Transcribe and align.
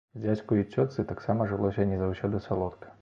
Дзядзьку 0.21 0.57
і 0.61 0.65
цётцы 0.75 1.05
таксама 1.11 1.47
жылося 1.51 1.85
не 1.91 2.01
заўсёды 2.03 2.43
салодка. 2.47 2.95